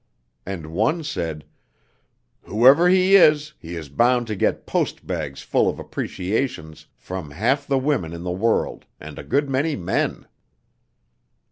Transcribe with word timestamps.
And 0.47 0.73
one 0.73 1.03
said, 1.03 1.45
"Whoever 2.45 2.89
he 2.89 3.15
is, 3.15 3.53
he 3.59 3.75
is 3.75 3.87
bound 3.87 4.25
to 4.25 4.35
get 4.35 4.65
post 4.65 5.05
bags 5.05 5.43
full 5.43 5.69
of 5.69 5.77
'appreciations' 5.77 6.87
from 6.95 7.29
half 7.29 7.67
the 7.67 7.77
women 7.77 8.11
in 8.11 8.23
the 8.23 8.31
world, 8.31 8.85
and 8.99 9.19
a 9.19 9.23
good 9.23 9.47
many 9.47 9.75
men." 9.75 10.25